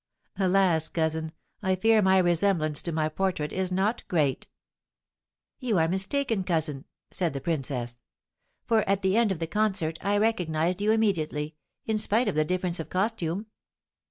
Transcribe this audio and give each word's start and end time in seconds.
"Alas, 0.39 0.89
cousin, 0.89 1.31
I 1.61 1.75
fear 1.75 2.01
my 2.01 2.17
resemblance 2.17 2.81
to 2.81 2.91
my 2.91 3.07
portrait 3.07 3.53
is 3.53 3.71
not 3.71 4.01
great!" 4.07 4.47
"You 5.59 5.77
are 5.77 5.87
mistaken, 5.87 6.43
cousin," 6.43 6.85
said 7.11 7.33
the 7.33 7.39
princess. 7.39 8.01
"For 8.65 8.81
at 8.89 9.03
the 9.03 9.15
end 9.15 9.31
of 9.31 9.37
the 9.37 9.45
concert 9.45 9.99
I 10.01 10.17
recognised 10.17 10.81
you 10.81 10.89
immediately, 10.89 11.53
in 11.85 11.99
spite 11.99 12.27
of 12.27 12.33
the 12.33 12.43
difference 12.45 12.79
of 12.79 12.89
costume." 12.89 13.45